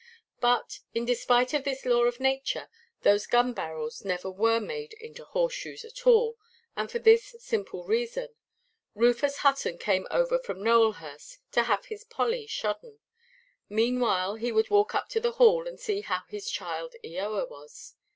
[0.39, 2.69] But, in despite of this law of nature,
[3.03, 6.39] those gun–barrels never were made into horse–shoes at all,
[6.75, 12.97] and for this simple reason:—Rufus Hutton came over from Nowelhurst to have his Polly shodden;
[13.69, 17.93] meanwhile he would walk up to the Hall, and see how his child Eoa was.